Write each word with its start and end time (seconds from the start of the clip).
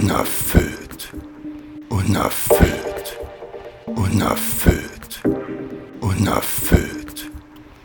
unerfüllt, 0.00 1.12
unerfüllt, 1.88 3.18
unerfüllt, 3.86 5.22
unerfüllt. 6.00 7.30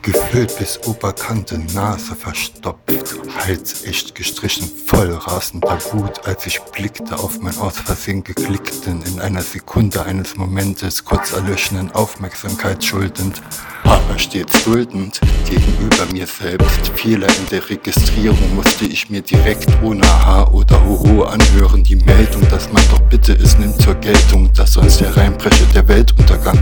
Gefüllt 0.02 0.58
bis 0.58 0.80
Oberkante, 0.88 1.60
Nase 1.60 2.16
verstopft, 2.16 3.16
Hals 3.38 3.84
echt 3.84 4.16
gestrichen, 4.16 4.68
voll 4.88 5.12
rasender 5.12 5.78
Wut, 5.92 6.26
als 6.26 6.48
ich 6.48 6.60
blickte 6.60 7.20
auf 7.20 7.40
mein 7.42 7.58
aus 7.58 7.78
Versehen 7.78 8.24
geklickten, 8.24 9.04
in 9.04 9.20
einer 9.20 9.42
Sekunde 9.42 10.04
eines 10.04 10.36
Momentes 10.36 11.04
kurz 11.06 11.34
erlöschenden 11.34 11.92
Aufmerksamkeit 11.92 12.84
schuldend, 12.84 13.42
aber 13.90 14.20
stets 14.20 14.64
duldend 14.64 15.20
gegenüber 15.50 16.06
mir 16.14 16.28
selbst. 16.28 16.92
Fehler 16.96 17.28
in 17.28 17.46
der 17.50 17.68
Registrierung 17.70 18.56
musste 18.56 18.86
ich 18.86 19.10
mir 19.10 19.22
direkt 19.22 19.68
ohne 19.84 20.04
Aha 20.04 20.44
oder 20.52 20.84
Hoho 20.86 21.24
anhören, 21.24 21.84
die 21.84 21.96
Meldung, 21.96 22.48
dass 22.50 22.72
man 22.72 22.84
doch 22.92 23.02
bitte 23.10 23.34
es 23.34 23.58
nimmt 23.58 23.82
zur 23.82 23.96
Geltung, 23.96 24.52
dass 24.54 24.74
sonst 24.74 25.02
hereinbreche 25.02 25.66
der 25.74 25.88
Weltuntergang. 25.88 26.60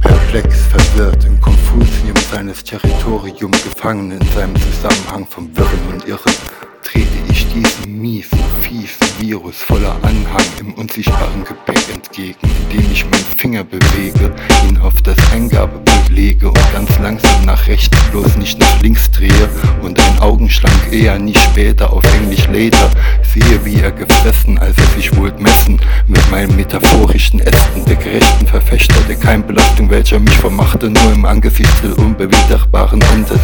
Perplex, 0.00 0.66
verwirrt, 0.66 1.24
im 1.24 1.40
Konfusium 1.40 2.16
seines 2.30 2.64
Territorium 2.64 3.52
gefangen 3.52 4.10
in 4.10 4.26
seinem 4.34 4.56
Zusammenhang 4.56 5.26
vom 5.28 5.56
Wirren 5.56 5.92
und 5.92 6.08
Irren, 6.08 6.34
trete 6.82 7.06
ich 7.30 7.46
diesem 7.52 8.00
miesen, 8.00 8.38
fiesen 8.72 9.20
Virus 9.20 9.56
voller 9.56 9.94
Anhang 10.02 10.46
im 10.58 10.72
unsichtbaren 10.74 11.44
Gepäck 11.44 11.92
entgegen, 11.92 12.38
indem 12.42 12.90
ich 12.90 13.04
meinen 13.04 13.24
Finger 13.36 13.64
bewege, 13.64 14.32
ihn 14.66 14.78
auf 14.78 14.94
das 15.02 15.16
Eingabepult 15.32 16.08
lege 16.08 16.48
und 16.48 16.72
ganz 16.72 16.88
langsam 16.98 17.44
nach 17.44 17.66
rechts, 17.66 17.94
bloß 18.10 18.36
nicht 18.36 18.58
nach 18.58 18.80
links 18.80 19.10
drehe 19.10 19.48
und 19.82 20.00
ein 20.00 20.18
Augenschlank 20.20 20.90
eher 20.90 21.18
nie 21.18 21.34
später 21.34 21.92
auf 21.92 22.02
Englisch 22.14 22.46
later 22.46 22.90
sehe, 23.22 23.62
wie 23.64 23.78
er 23.78 23.92
gefressen, 23.92 24.58
als 24.58 24.76
er 24.78 24.86
sich 24.96 25.14
wohl 25.16 25.32
messen 25.38 25.78
mit 26.06 26.30
meinen 26.30 26.56
metaphorischen 26.56 27.40
Ästen 27.40 27.84
der 27.84 27.96
gerechten 27.96 28.46
Verfechter 28.46 29.00
der 29.06 29.16
Keimbelastung, 29.16 29.90
welcher 29.90 30.18
mich 30.18 30.36
vermachte, 30.38 30.88
nur 30.88 31.12
im 31.12 31.26
Angesicht 31.26 31.84
des 31.84 31.94
unbewiderbaren 31.94 33.02
Ende 33.12 33.38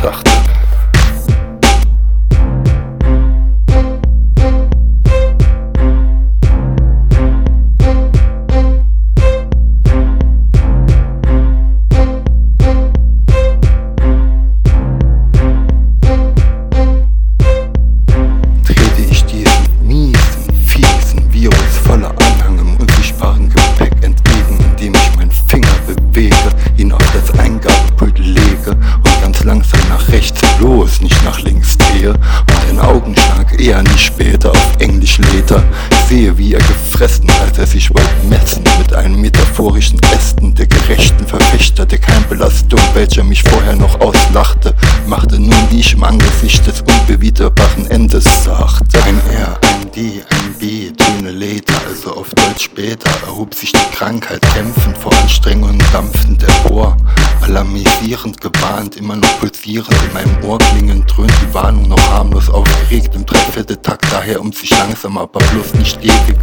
Englisch 35.19 35.35
later 35.35 35.63
sehe, 36.09 36.37
wie 36.39 36.55
er 36.55 36.61
gefressen, 36.99 37.31
als 37.47 37.57
er 37.57 37.67
sich 37.67 37.91
wollte 37.91 38.09
messen 38.29 38.65
mit 38.77 38.93
einem 38.93 39.21
metaphorischen 39.21 40.01
Ästen 40.13 40.57
der 40.57 40.67
gerechten 40.67 41.25
Verfechter 41.29 41.87
der 41.87 41.99
Keimbelastung, 41.99 42.81
welcher 42.95 43.23
mich 43.23 43.45
vorher 43.45 43.77
noch 43.77 44.01
auslachte, 44.01 44.75
machte 45.07 45.39
nun, 45.39 45.55
wie 45.71 45.79
ich 45.79 45.93
im 45.93 46.03
Angesicht 46.03 46.67
des 46.67 46.81
unbewiderbaren 46.81 47.89
Endes 47.89 48.25
sagte. 48.43 49.01
Ein 49.05 49.21
R, 49.31 49.57
ein 49.63 49.93
D, 49.93 50.23
ein 50.29 50.55
B, 50.59 50.91
Töne 50.91 51.31
later, 51.31 51.75
also 51.89 52.17
auf 52.17 52.31
Deutsch 52.31 52.65
später, 52.65 53.11
erhob 53.27 53.55
sich 53.55 53.71
die 53.71 53.97
Krankheit 53.97 54.43
kämpfend 54.53 54.99
vor 54.99 55.13
Anstrengungen 55.23 55.81
dampfend 55.93 56.43
empor, 56.43 56.97
alarmisierend 57.43 58.41
gewarnt, 58.41 58.97
immer 58.97 59.15
noch 59.15 59.39
pulsierend 59.39 59.95
in 60.05 60.13
meinem 60.15 60.45
Ohr 60.45 60.59
klingend, 60.59 61.05
dröhnt 61.09 61.33
die 61.43 61.55
Warnung 61.55 61.87
noch 61.89 62.11
harmlos 62.11 62.51
aufgeregt 62.51 63.15
im 63.15 63.25
Dreivierteltakt, 63.25 64.05
daher 64.11 64.41
um 64.41 64.53
sich 64.53 64.71
langsam, 64.71 65.17
aber 65.17 65.39
bloß 65.39 65.75
nicht 65.75 66.03
ewig 66.03 66.39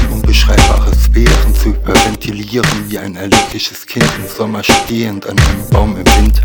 in 0.00 0.12
unbeschreibbare 0.12 0.92
Sphären 0.94 1.54
zu 1.54 1.70
hyperventilieren 1.70 2.88
wie 2.88 2.98
ein 2.98 3.16
erlegliches 3.16 3.86
Kind 3.86 4.08
im 4.18 4.28
Sommer 4.28 4.62
stehend 4.62 5.26
an 5.26 5.38
einem 5.38 5.68
Baum 5.70 5.96
im 5.96 6.06
Wind. 6.16 6.40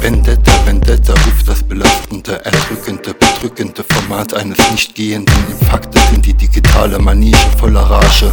Vendetta, 0.00 0.52
Vendetta 0.66 1.12
ruft 1.12 1.48
das 1.48 1.62
belastende, 1.62 2.44
erdrückende, 2.44 3.14
bedrückende 3.14 3.84
Format 3.88 4.34
eines 4.34 4.58
nicht 4.70 4.94
gehenden 4.94 5.34
Infaktes 5.50 6.02
in 6.12 6.22
die 6.22 6.34
digitale 6.34 6.98
Manege 6.98 7.38
voller 7.58 7.82
Rage. 7.82 8.32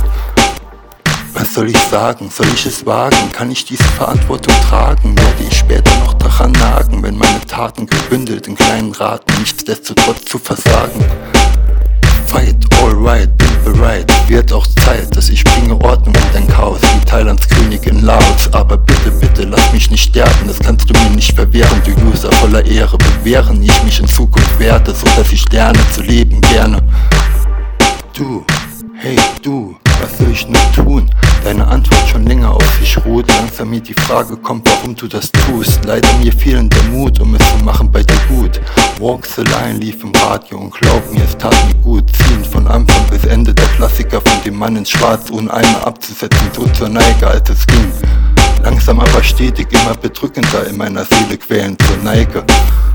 Was 1.33 1.53
soll 1.53 1.69
ich 1.69 1.77
sagen? 1.77 2.29
Soll 2.29 2.47
ich 2.53 2.65
es 2.65 2.85
wagen? 2.85 3.31
Kann 3.31 3.51
ich 3.51 3.63
diese 3.65 3.83
Verantwortung 3.83 4.53
tragen? 4.69 5.17
Werde 5.17 5.43
ich 5.49 5.57
später 5.57 5.97
noch 5.99 6.13
daran 6.15 6.51
nagen, 6.51 7.01
wenn 7.03 7.17
meine 7.17 7.39
Taten 7.47 7.85
gebündelt 7.85 8.47
in 8.47 8.55
kleinen 8.55 8.91
Raten 8.91 9.31
nichtsdestotrotz 9.39 10.25
zu 10.25 10.37
versagen? 10.37 11.05
Fight, 12.31 12.55
alright, 12.81 13.29
bin 13.37 13.73
bereit. 13.73 14.09
Wird 14.29 14.53
auch 14.53 14.65
Zeit, 14.65 15.13
dass 15.17 15.27
ich 15.27 15.43
bringe 15.43 15.75
Ordnung 15.81 16.15
in 16.15 16.33
dein 16.33 16.47
Chaos 16.47 16.79
wie 16.81 17.05
Thailands 17.05 17.45
Königin 17.49 18.05
Laos. 18.05 18.47
Aber 18.53 18.77
bitte, 18.77 19.11
bitte, 19.11 19.43
lass 19.43 19.73
mich 19.73 19.91
nicht 19.91 20.03
sterben, 20.03 20.47
das 20.47 20.57
kannst 20.59 20.89
du 20.89 20.93
mir 20.97 21.09
nicht 21.09 21.35
verwehren. 21.35 21.81
Du 21.83 21.91
User 22.09 22.31
voller 22.31 22.65
Ehre 22.65 22.97
bewähren, 22.97 23.61
ich 23.61 23.83
mich 23.83 23.99
in 23.99 24.07
Zukunft 24.07 24.57
werde, 24.59 24.93
so 24.95 25.05
dass 25.17 25.29
ich 25.33 25.43
lerne 25.51 25.79
zu 25.93 26.03
leben 26.03 26.39
gerne. 26.39 26.81
Du, 28.13 28.45
hey 28.95 29.17
du, 29.41 29.75
was 30.01 30.17
soll 30.17 30.31
ich 30.31 30.47
nur 30.47 30.71
tun? 30.73 31.09
Deine 31.43 31.67
Antwort 31.67 32.07
schon 32.07 32.25
länger 32.25 32.51
auf 32.51 32.79
sich 32.79 32.97
ruht. 33.05 33.27
Langsam 33.27 33.69
mir 33.69 33.81
die 33.81 33.93
Frage 33.93 34.35
kommt, 34.37 34.67
warum 34.69 34.95
du 34.95 35.07
das 35.07 35.31
tust. 35.31 35.83
Leider 35.85 36.07
mir 36.17 36.31
fehlen 36.31 36.69
der 36.69 36.83
Mut, 36.83 37.19
um 37.19 37.35
es 37.35 37.51
zu 37.51 37.63
machen 37.63 37.91
bei 37.91 38.03
dir 38.03 38.19
gut. 38.27 38.59
Walk 38.99 39.25
the 39.25 39.41
Line 39.41 39.79
lief 39.79 40.03
im 40.03 40.11
Radio 40.15 40.59
und 40.59 40.73
glaub 40.73 41.11
mir, 41.13 41.23
es 41.23 41.37
tat 41.37 41.55
mir 41.67 41.75
gut. 41.81 42.03
Ziehen 42.15 42.43
von 42.45 42.67
Anfang 42.67 43.05
bis 43.09 43.25
Ende 43.25 43.53
der 43.53 43.67
Klassiker 43.67 44.21
von 44.21 44.43
dem 44.45 44.57
Mann 44.57 44.75
in 44.75 44.85
Schwarz, 44.85 45.31
ohne 45.31 45.51
einmal 45.53 45.83
abzusetzen, 45.83 46.49
so 46.55 46.65
zur 46.67 46.89
Neige, 46.89 47.27
als 47.27 47.49
es 47.49 47.65
ging. 47.67 47.91
Langsam 48.63 48.99
aber 48.99 49.23
stetig 49.23 49.67
immer 49.71 49.95
bedrückender 49.95 50.67
in 50.67 50.77
meiner 50.77 51.05
Seele 51.05 51.37
quälend 51.37 51.81
zur 51.81 51.97
Neige. 52.03 52.43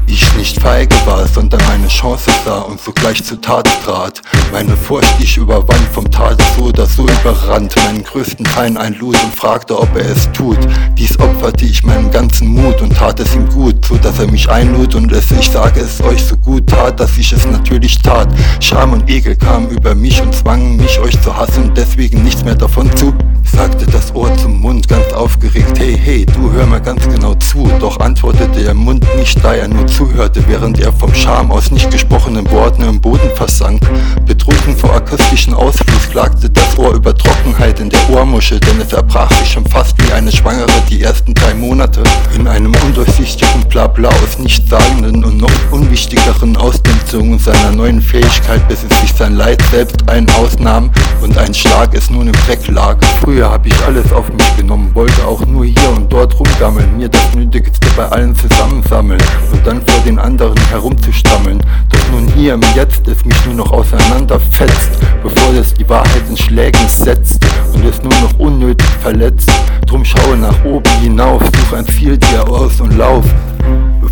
Ich 0.08 0.36
nicht 0.36 0.60
feige 0.60 0.94
war, 1.04 1.26
sondern 1.26 1.60
meine 1.68 1.88
Chance 1.88 2.30
sah 2.44 2.60
und 2.60 2.80
sogleich 2.80 3.24
zur 3.24 3.40
Tat 3.40 3.68
trat. 3.84 4.22
Meine 4.52 4.76
Furcht 4.76 5.14
ich 5.20 5.36
überwand, 5.36 5.88
vom 5.92 6.08
Tade 6.10 6.42
so 6.56 6.64
oder 6.64 6.86
so 6.86 7.02
überrannt, 7.02 7.74
meinen 7.84 8.04
größten 8.04 8.46
Feind 8.46 8.78
einlud 8.78 9.16
und 9.22 9.34
fragte, 9.34 9.78
ob 9.78 9.94
er 9.96 10.08
es 10.10 10.30
tut. 10.32 10.58
Dies 10.96 11.18
opferte 11.18 11.64
ich 11.64 11.82
meinen 11.82 12.10
ganzen 12.10 12.48
Mut 12.48 12.80
und 12.80 12.96
tat 12.96 13.18
es 13.20 13.34
ihm 13.34 13.48
gut, 13.48 13.84
so 13.84 13.96
dass 13.96 14.18
er 14.18 14.30
mich 14.30 14.48
einlud 14.48 14.94
und 14.94 15.10
es, 15.12 15.30
ich 15.32 15.50
sage 15.50 15.80
es 15.80 16.00
euch 16.00 16.24
so 16.24 16.36
gut 16.36 16.68
tat, 16.68 17.00
dass 17.00 17.18
ich 17.18 17.32
es 17.32 17.44
natürlich 17.46 17.98
tat. 17.98 18.28
Scham 18.60 18.92
und 18.92 19.10
Ekel 19.10 19.36
kamen 19.36 19.70
über 19.70 19.94
mich 19.94 20.22
und 20.22 20.34
zwangen 20.34 20.76
mich 20.76 20.98
euch 21.00 21.20
zu 21.20 21.36
hassen 21.36 21.64
und 21.64 21.76
deswegen 21.76 22.22
nichts 22.22 22.44
mehr 22.44 22.54
davon 22.54 22.94
zu 22.96 23.12
sagte 23.50 23.86
das 23.86 24.14
Ohr 24.14 24.36
zum 24.36 24.60
Mund 24.60 24.88
ganz 24.88 25.12
aufgeregt, 25.12 25.78
hey, 25.78 25.98
hey, 26.02 26.26
du 26.26 26.52
hör 26.52 26.66
mal 26.66 26.80
ganz 26.80 27.06
genau 27.08 27.34
zu. 27.34 27.70
Doch 27.80 28.00
antwortete 28.00 28.62
der 28.62 28.74
Mund 28.74 29.04
nicht, 29.16 29.42
da 29.42 29.54
er 29.54 29.68
nur 29.68 29.86
zuhörte, 29.86 30.42
während 30.46 30.78
er 30.80 30.92
vom 30.92 31.14
Scham 31.14 31.50
aus 31.50 31.70
nicht 31.70 31.90
gesprochenen 31.90 32.50
Worten 32.50 32.82
im 32.82 33.00
Boden 33.00 33.30
versank. 33.34 33.80
Betrunken 34.26 34.76
vor 34.76 34.94
akustischen 34.94 35.54
Ausfluss 35.54 36.08
klagte 36.10 36.50
das 36.50 36.78
Ohr 36.78 36.94
über 36.94 37.14
Trockenheit 37.14 37.80
in 37.80 37.90
der 37.90 38.10
Ohrmuschel, 38.10 38.60
denn 38.60 38.80
es 38.80 38.92
erbrach 38.92 39.30
sich 39.32 39.52
schon 39.52 39.66
fast 39.66 39.96
wie 40.02 40.12
eine 40.12 40.32
Schwangere 40.32 40.66
die 40.90 41.02
ersten 41.02 41.32
drei 41.34 41.54
Monate. 41.54 42.02
In 42.34 42.46
einem 42.48 42.72
undurchsichtigen 42.84 43.64
Blabla 43.68 44.08
aus 44.08 44.38
nichtssagenden 44.38 45.24
und 45.24 45.38
noch 45.38 45.50
unwichtigeren 45.70 46.56
Ausdünstungen 46.56 47.38
seiner 47.38 47.72
neuen 47.72 48.00
Fähigkeit, 48.00 48.66
bis 48.68 48.80
es 48.88 49.00
sich 49.00 49.12
sein 49.12 49.34
Leid 49.36 49.62
selbst 49.70 50.08
ein 50.08 50.28
ausnahm 50.30 50.90
und 51.22 51.36
ein 51.38 51.54
Schlag 51.54 51.94
es 51.94 52.10
nun 52.10 52.26
im 52.26 52.34
Dreck 52.46 52.66
lag. 52.68 52.96
Früher 53.22 53.35
Früher 53.36 53.50
hab 53.50 53.66
ich 53.66 53.84
alles 53.84 54.14
auf 54.14 54.32
mich 54.32 54.56
genommen, 54.56 54.90
wollte 54.94 55.26
auch 55.26 55.44
nur 55.44 55.66
hier 55.66 55.90
und 55.94 56.10
dort 56.10 56.40
rumgammeln, 56.40 56.96
mir 56.96 57.10
das 57.10 57.34
Nötigste 57.34 57.86
bei 57.94 58.06
allen 58.08 58.34
zusammensammeln 58.34 59.20
und 59.52 59.66
dann 59.66 59.82
vor 59.84 60.00
den 60.06 60.18
anderen 60.18 60.56
herumzustammeln. 60.70 61.60
Doch 61.90 62.12
nun 62.12 62.28
hier 62.28 62.54
im 62.54 62.62
Jetzt 62.74 63.06
es 63.06 63.26
mich 63.26 63.36
nur 63.44 63.56
noch 63.56 63.72
auseinanderfetzt, 63.72 64.88
bevor 65.22 65.52
es 65.52 65.74
die 65.74 65.86
Wahrheit 65.86 66.22
in 66.30 66.36
Schlägen 66.38 66.88
setzt 66.88 67.44
und 67.74 67.84
es 67.84 68.02
nur 68.02 68.18
noch 68.22 68.38
unnötig 68.38 68.88
verletzt. 69.02 69.50
Drum 69.84 70.02
schaue 70.02 70.38
nach 70.38 70.64
oben 70.64 70.90
hinauf, 71.02 71.42
such 71.42 71.76
ein 71.76 71.86
Ziel 71.88 72.16
dir 72.16 72.48
aus 72.48 72.80
und 72.80 72.96
lauf. 72.96 73.26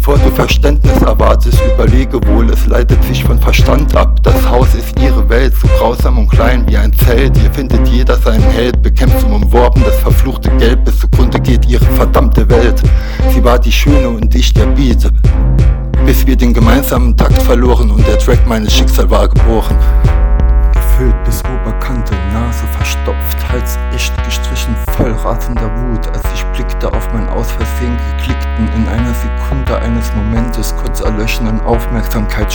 Bevor 0.07 0.19
du 0.19 0.31
Verständnis 0.33 1.01
erwartest, 1.01 1.59
überlege 1.65 2.21
wohl, 2.27 2.51
es 2.51 2.67
leitet 2.67 3.03
sich 3.05 3.25
von 3.25 3.39
Verstand 3.39 3.97
ab. 3.97 4.23
Das 4.23 4.35
Haus 4.51 4.75
ist 4.75 5.01
ihre 5.01 5.27
Welt, 5.31 5.55
so 5.55 5.67
grausam 5.79 6.19
und 6.19 6.29
klein 6.29 6.63
wie 6.69 6.77
ein 6.77 6.93
Zelt. 6.93 7.35
Hier 7.39 7.51
findet 7.51 7.89
jeder 7.89 8.19
seinen 8.19 8.43
Held, 8.51 8.83
bekämpft 8.83 9.21
zum 9.21 9.33
Umworben 9.33 9.83
das 9.83 9.97
verfluchte 10.01 10.51
Gelb, 10.59 10.85
bis 10.85 10.99
zugrunde 10.99 11.41
geht 11.41 11.67
ihre 11.67 11.87
verdammte 11.87 12.47
Welt. 12.51 12.83
Sie 13.31 13.43
war 13.43 13.59
die 13.59 13.73
Schöne 13.73 14.11
und 14.11 14.35
ich 14.35 14.53
der 14.53 14.67
Beat. 14.67 15.11
Bis 16.05 16.27
wir 16.27 16.37
den 16.37 16.53
gemeinsamen 16.53 17.17
Takt 17.17 17.41
verloren 17.41 17.91
und 17.91 18.07
der 18.07 18.19
Track 18.19 18.47
meines 18.47 18.75
Schicksals 18.75 19.09
war 19.09 19.27
gebrochen. 19.27 19.79
Gefüllt 20.75 21.25
bis 21.25 21.43
Oberkante 21.45 22.04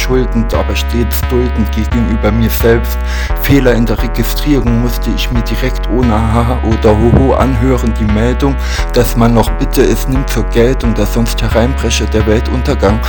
schuldend, 0.10 0.52
aber 0.56 0.76
stets 0.76 1.22
duldend 1.30 1.72
gegenüber 1.72 2.32
mir 2.32 2.50
selbst. 2.50 2.98
Fehler 3.44 3.74
in 3.74 3.86
der 3.86 4.02
Registrierung 4.02 4.82
musste 4.82 5.12
ich 5.16 5.32
mir 5.32 5.44
direkt 5.44 5.88
ohne 5.90 6.12
Haha 6.12 6.58
oder 6.64 6.98
Hoho 6.98 7.36
anhören, 7.36 7.94
die 8.00 8.12
Meldung, 8.12 8.56
dass 8.94 9.16
man 9.16 9.36
noch 9.36 9.50
bitte 9.60 9.84
es 9.84 10.08
nimmt 10.08 10.30
zur 10.30 10.46
Geltung, 10.50 10.96
dass 10.96 11.14
sonst 11.14 11.40
hereinbreche 11.42 12.06
der 12.06 12.26
Weltuntergang. 12.26 13.00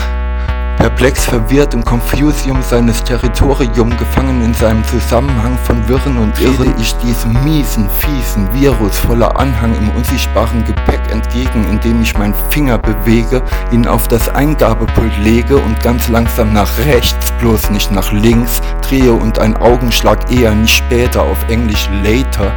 Perplex, 0.80 1.26
verwirrt 1.26 1.74
im 1.74 1.84
Confusium 1.84 2.62
seines 2.62 3.04
Territorium, 3.04 3.94
gefangen 3.98 4.42
in 4.42 4.54
seinem 4.54 4.82
Zusammenhang 4.84 5.58
von 5.64 5.86
Wirren 5.86 6.16
und 6.16 6.40
Irren, 6.40 6.74
ich 6.80 6.96
diesem 6.96 7.34
miesen, 7.44 7.86
fiesen 7.98 8.48
Virus 8.54 8.96
voller 8.96 9.38
Anhang 9.38 9.74
im 9.76 9.90
unsichtbaren 9.90 10.64
Gepäck 10.64 11.00
entgegen, 11.10 11.66
indem 11.70 12.00
ich 12.00 12.16
meinen 12.16 12.34
Finger 12.48 12.78
bewege, 12.78 13.42
ihn 13.72 13.86
auf 13.86 14.08
das 14.08 14.30
Eingabepult 14.30 15.12
lege 15.18 15.58
und 15.58 15.78
ganz 15.82 16.08
langsam 16.08 16.54
nach 16.54 16.70
rechts, 16.86 17.30
bloß 17.40 17.68
nicht 17.68 17.92
nach 17.92 18.10
links, 18.12 18.62
drehe 18.80 19.12
und 19.12 19.38
ein 19.38 19.58
Augenschlag 19.58 20.32
eher 20.32 20.54
nicht 20.54 20.76
später 20.76 21.22
auf 21.22 21.46
Englisch 21.50 21.90
later, 22.02 22.50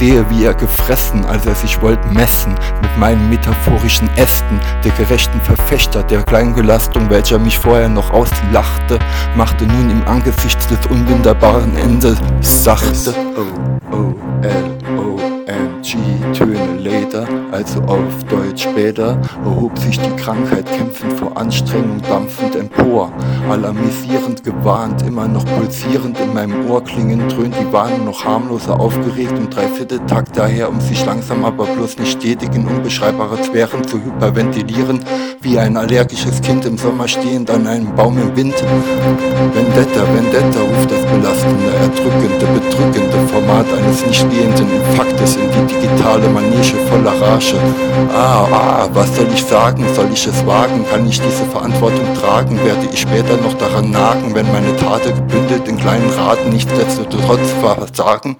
sehe, 0.00 0.28
wie 0.30 0.46
er 0.46 0.54
gefressen, 0.54 1.24
als 1.26 1.46
er 1.46 1.54
sich 1.54 1.80
wollte 1.80 2.08
messen, 2.08 2.56
mit 2.82 2.98
meinen 2.98 3.30
metaphorischen 3.30 4.08
Ästen, 4.16 4.58
der 4.82 4.90
gerechten 4.92 5.40
Verfechter 5.42 6.02
der 6.02 6.24
Kleingelastung, 6.24 7.08
welcher 7.08 7.38
mich 7.38 7.56
vorher 7.68 7.90
noch 7.90 8.10
auslachte, 8.12 8.98
machte 9.36 9.66
nun 9.66 9.90
im 9.90 10.02
Angesicht 10.08 10.58
des 10.70 10.86
unwunderbaren 10.86 11.76
Ende 11.76 12.16
sachte. 12.40 13.12
Also 17.58 17.80
auf 17.82 18.24
Deutsch 18.30 18.62
später, 18.62 19.18
erhob 19.44 19.76
sich 19.78 19.98
die 19.98 20.14
Krankheit 20.14 20.64
kämpfend 20.66 21.14
vor 21.14 21.36
Anstrengung 21.36 22.00
dampfend 22.08 22.54
empor, 22.54 23.10
alarmisierend 23.50 24.44
gewarnt, 24.44 25.02
immer 25.02 25.26
noch 25.26 25.44
pulsierend 25.44 26.20
in 26.20 26.32
meinem 26.34 26.70
Ohr 26.70 26.84
klingend, 26.84 27.32
dröhnt 27.32 27.56
die 27.60 27.72
Warnung 27.72 28.04
noch 28.04 28.24
harmloser 28.24 28.78
aufgeregt 28.78 29.32
und 29.32 29.54
Dreivierteltakt 29.54 30.36
daher, 30.36 30.68
um 30.68 30.80
sich 30.80 31.04
langsam 31.04 31.44
aber 31.44 31.64
bloß 31.64 31.98
nicht 31.98 32.12
stetig 32.12 32.54
in 32.54 32.64
unbeschreibbare 32.64 33.42
Sphären 33.42 33.82
zu 33.82 34.00
hyperventilieren, 34.04 35.00
wie 35.40 35.58
ein 35.58 35.76
allergisches 35.76 36.40
Kind 36.40 36.64
im 36.64 36.78
Sommer 36.78 37.08
stehend 37.08 37.50
an 37.50 37.66
einem 37.66 37.92
Baum 37.96 38.18
im 38.18 38.36
Wind. 38.36 38.54
Vendetta, 39.52 40.02
Vendetta 40.14 40.60
ruft 40.60 40.90
das 40.92 41.04
belastende, 41.06 41.72
erdrückende, 41.80 42.46
bedrückende 42.54 43.28
Format 43.32 43.66
eines 43.76 44.06
nicht 44.06 44.20
stehenden 44.20 44.68
Infaktes 44.70 45.36
in 45.36 45.50
die 45.50 45.74
digitale 45.74 46.28
Manege 46.28 46.76
voller 46.88 47.20
Rage. 47.20 47.47
Ah, 48.12 48.46
ah, 48.50 48.88
was 48.92 49.14
soll 49.16 49.26
ich 49.32 49.44
sagen? 49.44 49.84
Soll 49.94 50.10
ich 50.12 50.26
es 50.26 50.46
wagen? 50.46 50.84
Kann 50.90 51.06
ich 51.08 51.20
diese 51.20 51.44
Verantwortung 51.44 52.14
tragen? 52.14 52.58
Werde 52.64 52.88
ich 52.92 53.00
später 53.00 53.36
noch 53.36 53.54
daran 53.54 53.90
nagen, 53.90 54.34
wenn 54.34 54.50
meine 54.52 54.76
Taten 54.76 55.14
gebündelt 55.14 55.66
in 55.68 55.78
kleinen 55.78 56.10
Raten 56.10 56.50
nichtsdestotrotz 56.50 57.50
versagen? 57.60 58.36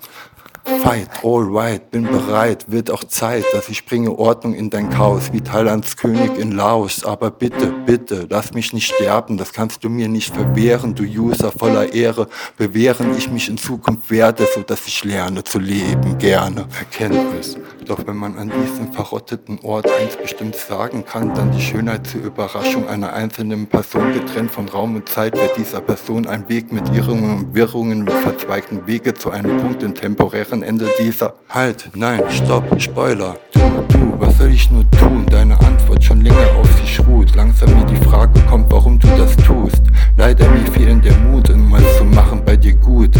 Fight, 0.83 1.09
all 1.23 1.45
right, 1.45 1.91
bin 1.91 2.05
bereit, 2.05 2.71
wird 2.71 2.91
auch 2.91 3.05
Zeit, 3.05 3.45
dass 3.53 3.69
ich 3.69 3.85
bringe 3.85 4.17
Ordnung 4.19 4.55
in 4.55 4.71
dein 4.71 4.91
Chaos, 4.91 5.33
wie 5.33 5.41
Thailands 5.41 5.97
König 5.97 6.39
in 6.39 6.53
Laos. 6.53 7.05
Aber 7.05 7.31
bitte, 7.31 7.73
bitte, 7.87 8.27
lass 8.31 8.53
mich 8.53 8.73
nicht 8.73 8.95
sterben, 8.95 9.37
das 9.37 9.53
kannst 9.53 9.83
du 9.83 9.89
mir 9.89 10.09
nicht 10.09 10.35
verwehren, 10.35 10.95
du 10.95 11.03
User 11.05 11.51
voller 11.53 11.93
Ehre, 11.93 12.29
bewähren 12.57 13.17
ich 13.17 13.31
mich 13.31 13.49
in 13.49 13.59
Zukunft 13.59 14.11
werde, 14.11 14.47
so 14.55 14.63
dass 14.63 14.87
ich 14.87 15.05
lerne 15.05 15.43
zu 15.45 15.59
leben, 15.59 16.19
gerne. 16.19 16.67
Erkenntnis. 16.79 17.57
Doch 17.87 18.07
wenn 18.07 18.17
man 18.17 18.37
an 18.37 18.51
diesem 18.51 18.93
verrotteten 18.93 19.59
Ort 19.63 19.87
eins 19.91 20.17
bestimmt 20.17 20.55
sagen 20.55 21.05
kann, 21.07 21.35
dann 21.35 21.53
die 21.53 21.63
Schönheit 21.63 22.07
zur 22.07 22.23
Überraschung 22.23 22.87
einer 22.87 23.15
einzelnen 23.15 23.67
Person 23.67 24.13
getrennt 24.13 24.51
von 24.51 24.69
Raum 24.69 24.97
und 24.97 25.09
Zeit 25.09 25.35
wird 25.35 25.57
dieser 25.57 25.81
Person 25.81 26.27
ein 26.27 26.47
Weg 26.51 26.71
mit 26.71 26.87
Irrungen 26.95 27.39
und 27.39 27.55
Wirrungen 27.55 28.05
mit 28.05 28.13
verzweigten 28.13 28.87
Wege 28.87 29.15
zu 29.15 29.31
einem 29.31 29.57
Punkt 29.59 29.83
im 29.83 29.95
temporären 29.95 30.63
Ende 30.69 30.87
dieser. 31.00 31.32
Halt, 31.49 31.88
nein, 31.94 32.20
stopp, 32.29 32.62
Spoiler. 32.79 33.37
Du, 33.55 33.61
du, 33.88 34.20
was 34.20 34.37
soll 34.37 34.49
ich 34.49 34.70
nur 34.70 34.85
tun? 34.91 35.25
Deine 35.31 35.59
Antwort 35.61 36.05
schon 36.05 36.20
länger 36.20 36.37
auf 36.61 36.70
sich 36.79 37.00
ruht. 37.06 37.35
Langsam 37.35 37.70
mir 37.75 37.87
die 37.87 37.97
Frage 38.05 38.38
kommt, 38.50 38.70
warum 38.70 38.99
du 38.99 39.09
das 39.17 39.35
tust. 39.37 39.81
Leider 40.19 40.47
mir 40.50 40.70
fehlen 40.70 41.00
der 41.00 41.15
Mut, 41.20 41.49
irgendwas 41.49 41.82
zu 41.97 42.05
machen 42.05 42.43
bei 42.44 42.55
dir 42.55 42.75
gut. 42.75 43.17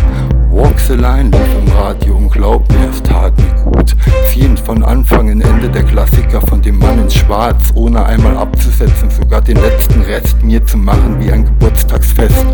Walk 0.51 0.79
the 0.79 0.93
line 0.93 1.31
lief 1.31 1.57
im 1.59 1.73
Radio 1.73 2.17
und 2.19 2.31
glaub 2.31 2.71
mir, 2.71 2.91
es 2.91 3.03
tat 3.03 3.33
mir 3.39 3.63
gut. 3.65 3.97
Fiend 4.27 4.61
von 4.61 4.85
Anfang 4.85 5.31
in 5.31 5.41
Ende 5.41 5.71
der 5.71 5.85
Klassiker 5.85 6.43
von 6.43 6.61
dem 6.61 6.79
Mann 6.79 6.99
in 6.99 7.11
Schwarz, 7.11 7.73
ohne 7.75 8.05
einmal 8.05 8.37
abzusetzen, 8.37 9.09
sogar 9.09 9.41
den 9.41 9.57
letzten 9.57 10.03
Rest 10.03 10.43
mir 10.43 10.63
zu 10.67 10.77
machen 10.77 11.19
wie 11.19 11.33
ein 11.33 11.47
Geburtstagsfest. 11.47 12.45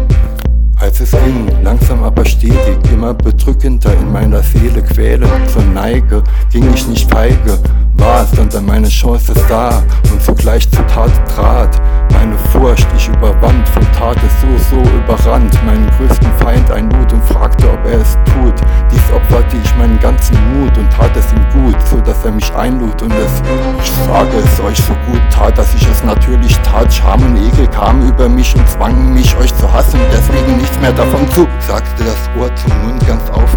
Als 0.85 1.01
es 1.01 1.13
ging, 1.13 1.49
langsam 1.63 2.05
aber 2.05 2.27
stetig, 2.27 2.77
immer 2.93 3.15
bedrückender 3.15 3.91
in 3.95 4.13
meiner 4.13 4.43
Seele 4.43 4.83
quälend 4.83 5.49
zur 5.49 5.63
Neige, 5.63 6.23
ging 6.53 6.71
ich 6.75 6.87
nicht 6.87 7.11
feige, 7.11 7.59
war 7.95 8.23
es 8.25 8.53
dann 8.53 8.67
meine 8.67 8.89
Chance 8.89 9.33
da 9.49 9.83
und 10.13 10.23
sogleich 10.23 10.71
zur 10.71 10.87
Tat 10.87 11.11
trat. 11.35 11.81
Meine 12.15 12.39
Furcht, 12.53 12.87
ich 12.97 13.09
überwand, 13.09 13.69
von 13.69 13.83
Tate 13.93 14.21
so, 14.41 14.77
so 14.77 14.83
überrannt, 14.91 15.53
meinen 15.65 15.91
größten 15.99 16.33
Feind 16.39 16.71
einlud 16.71 17.13
und 17.13 17.23
fragte, 17.25 17.69
ob 17.71 17.85
er 17.85 18.01
es 18.01 18.17
tut. 18.25 18.55
Dies 18.91 19.13
opferte 19.13 19.57
ich 19.57 19.77
meinen 19.77 19.99
ganzen 20.01 20.37
Mut 20.55 20.77
und 20.79 20.91
tat 20.91 21.15
es 21.17 21.27
ihm 21.33 21.45
gut, 21.53 21.77
so 21.87 22.01
dass 22.01 22.25
er 22.25 22.33
mich 22.33 22.55
einlud 22.55 23.03
und 23.03 23.13
es, 23.13 23.43
ich 23.83 23.93
sage 24.07 24.39
es 24.39 24.61
euch 24.61 24.79
so 24.79 24.95
gut 25.11 25.21
tat, 25.31 25.59
dass 25.59 25.75
ich 25.75 25.87
es 25.87 26.03
natürlich 26.05 26.57
tat. 26.59 26.93
Scham 26.93 27.21
und 27.23 27.37
Ekel 27.37 27.67
kamen 27.67 28.09
über 28.09 28.29
mich 28.29 28.55
und 28.57 28.67
zwangen 28.69 29.13
mich, 29.13 29.37
euch 29.37 29.55
zu 29.57 29.71
hassen, 29.71 29.99
deswegen 30.13 30.57
nichts 30.57 30.79
mehr 30.81 30.93
davon 30.93 31.29
zu. 31.31 31.47
Sagte 31.61 32.05
das 32.05 32.31
Ohr 32.41 32.55
zum 32.57 32.73
Mund 32.87 33.07
ganz 33.07 33.29
aufgeregt, 33.31 33.54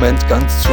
Moment 0.00 0.28
ganz 0.28 0.62
zu. 0.62 0.68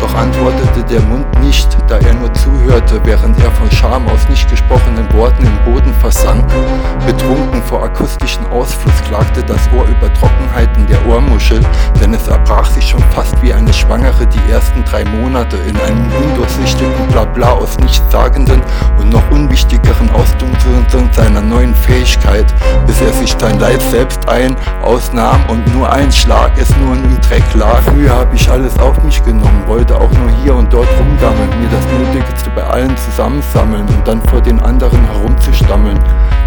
Doch 0.00 0.14
antwortete 0.14 0.84
der 0.84 1.00
Mund 1.00 1.26
nicht, 1.40 1.66
da 1.88 1.98
er 1.98 2.14
nur 2.14 2.32
zuhörte, 2.32 3.00
während 3.02 3.36
er 3.42 3.50
von 3.50 3.68
Scham 3.72 4.06
aus 4.06 4.28
nicht 4.28 4.48
gesprochenen 4.48 5.12
Worten 5.14 5.44
im 5.44 5.72
Boden 5.72 5.92
versank. 5.94 6.46
Betrunken 7.04 7.60
vor 7.64 7.82
akustischen 7.82 8.46
Ausfluss 8.46 8.94
klagte 9.08 9.42
das 9.42 9.68
Ohr 9.76 9.84
über 9.86 10.14
Trockenheiten 10.14 10.86
der 10.86 11.04
Ohrmuschel, 11.08 11.60
denn 12.00 12.14
es 12.14 12.28
erbrach 12.28 12.70
sich 12.70 12.88
schon 12.88 13.02
fast 13.10 13.34
wie 13.42 13.52
eine 13.52 13.71
Schwangere 13.92 14.26
die 14.26 14.50
ersten 14.50 14.82
drei 14.84 15.04
Monate 15.04 15.58
in 15.68 15.76
einem 15.78 16.10
undurchsichtigen 16.24 17.08
Blabla 17.10 17.50
aus 17.50 17.78
nichtssagenden 17.78 18.62
und 18.98 19.10
noch 19.10 19.30
unwichtigeren 19.30 20.08
Ausdunkeln 20.12 20.86
seiner 21.12 21.42
neuen 21.42 21.74
Fähigkeit, 21.74 22.46
bis 22.86 23.02
er 23.02 23.12
sich 23.12 23.36
sein 23.38 23.60
Leid 23.60 23.82
selbst 23.82 24.26
ein, 24.30 24.56
ausnahm 24.80 25.44
und 25.48 25.74
nur 25.74 25.92
ein 25.92 26.10
Schlag 26.10 26.52
es 26.56 26.74
nur 26.78 26.94
im 26.94 27.20
Dreck 27.20 27.44
lag. 27.52 27.82
Früher 27.82 28.16
hab 28.16 28.32
ich 28.32 28.48
alles 28.48 28.78
auf 28.78 29.02
mich 29.04 29.22
genommen, 29.26 29.62
wollte 29.66 29.94
auch 29.94 30.10
nur 30.12 30.30
hier 30.42 30.54
und 30.54 30.72
dort 30.72 30.88
rumgammeln, 30.98 31.50
mir 31.60 31.68
das 31.68 32.14
Nötigste 32.14 32.48
bei 32.56 32.62
allen 32.62 32.96
zusammensammeln 32.96 33.86
und 33.88 34.08
dann 34.08 34.22
vor 34.22 34.40
den 34.40 34.58
anderen 34.60 35.04
herumzustammeln. 35.04 35.98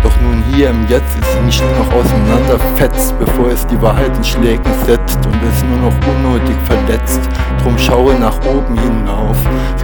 Doch 0.05 0.21
nun 0.21 0.43
hier 0.53 0.69
im 0.69 0.85
Jetzt 0.87 1.17
ist 1.19 1.43
mich 1.43 1.59
nur 1.63 1.83
noch 1.83 1.91
auseinanderfetzt, 1.95 3.17
bevor 3.17 3.49
es 3.49 3.65
die 3.65 3.81
Wahrheit 3.81 4.15
in 4.15 4.23
Schlägen 4.23 4.71
setzt 4.85 5.17
und 5.25 5.33
es 5.33 5.63
nur 5.63 5.89
noch 5.89 5.95
unnötig 6.07 6.55
verletzt. 6.65 7.21
Drum 7.63 7.75
schaue 7.75 8.13
nach 8.13 8.37
oben 8.45 8.77
hinauf, 8.77 9.35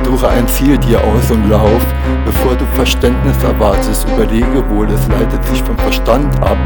suche 0.03 0.29
ein 0.29 0.47
Ziel 0.47 0.77
dir 0.77 1.03
aus 1.03 1.31
und 1.31 1.49
lauf. 1.49 1.81
Bevor 2.23 2.53
du 2.53 2.63
Verständnis 2.75 3.35
erwartest, 3.43 4.07
überlege 4.09 4.63
wohl, 4.69 4.87
es 4.91 5.07
leitet 5.07 5.43
sich 5.47 5.63
vom 5.63 5.75
Verstand 5.79 6.31
ab. 6.43 6.59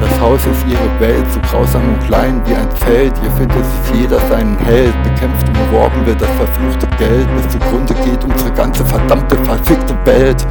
Das 0.00 0.18
Haus 0.18 0.40
ist 0.46 0.64
ihre 0.66 0.98
Welt, 0.98 1.26
so 1.34 1.40
grausam 1.50 1.82
und 1.86 2.06
klein 2.06 2.40
wie 2.46 2.54
ein 2.54 2.70
Feld. 2.70 3.12
Ihr 3.22 3.30
findet 3.32 3.60
es 3.60 4.00
jeder 4.00 4.20
seinen 4.30 4.56
Held, 4.56 4.94
bekämpft 5.02 5.46
und 5.48 5.52
beworben 5.52 6.06
wird 6.06 6.18
das 6.18 6.30
verfluchte 6.30 6.86
Geld, 6.96 7.28
bis 7.36 7.46
zugrunde 7.50 7.92
geht 8.06 8.24
unsere 8.24 8.52
ganze 8.52 8.86
verdammte, 8.86 9.36
verfickte 9.44 9.94
Welt. 10.06 10.46